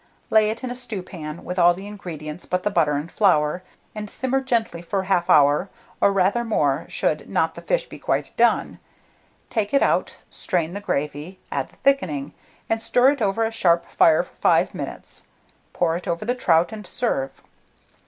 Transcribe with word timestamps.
Lay 0.31 0.49
it 0.49 0.63
in 0.63 0.71
a 0.71 0.73
stewpan, 0.73 1.43
with 1.45 1.59
all 1.59 1.75
the 1.75 1.85
ingredients 1.85 2.47
but 2.47 2.63
the 2.63 2.71
butter 2.71 2.93
and 2.93 3.11
flour, 3.11 3.61
and 3.93 4.09
simmer 4.09 4.41
gently 4.41 4.81
for 4.81 5.03
1/2 5.03 5.29
hour, 5.29 5.69
or 6.01 6.11
rather 6.11 6.43
more, 6.43 6.87
should 6.89 7.29
not 7.29 7.53
the 7.53 7.61
fish 7.61 7.87
be 7.87 7.99
quite 7.99 8.33
done. 8.35 8.79
Take 9.51 9.75
it 9.75 9.83
out, 9.83 10.23
strain 10.31 10.73
the 10.73 10.79
gravy, 10.81 11.39
add 11.51 11.69
the 11.69 11.75
thickening, 11.75 12.33
and 12.67 12.81
stir 12.81 13.11
it 13.11 13.21
over 13.21 13.43
a 13.43 13.51
sharp 13.51 13.85
fire 13.91 14.23
for 14.23 14.33
5 14.33 14.73
minutes; 14.73 15.27
pour 15.71 15.95
it 15.95 16.07
over 16.07 16.25
the 16.25 16.33
trout, 16.33 16.71
and 16.71 16.87
serve. 16.87 17.43